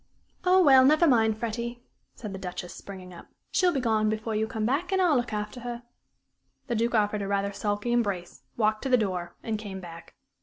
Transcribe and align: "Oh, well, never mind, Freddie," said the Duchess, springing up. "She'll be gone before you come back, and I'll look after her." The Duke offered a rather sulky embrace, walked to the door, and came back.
"Oh, 0.43 0.63
well, 0.63 0.83
never 0.83 1.05
mind, 1.07 1.37
Freddie," 1.37 1.83
said 2.15 2.33
the 2.33 2.39
Duchess, 2.39 2.73
springing 2.73 3.13
up. 3.13 3.27
"She'll 3.51 3.71
be 3.71 3.79
gone 3.79 4.09
before 4.09 4.33
you 4.35 4.47
come 4.47 4.65
back, 4.65 4.91
and 4.91 4.99
I'll 4.99 5.15
look 5.15 5.31
after 5.31 5.59
her." 5.59 5.83
The 6.65 6.73
Duke 6.75 6.95
offered 6.95 7.21
a 7.21 7.27
rather 7.27 7.53
sulky 7.53 7.91
embrace, 7.91 8.41
walked 8.57 8.81
to 8.81 8.89
the 8.89 8.97
door, 8.97 9.35
and 9.43 9.59
came 9.59 9.79
back. 9.79 10.15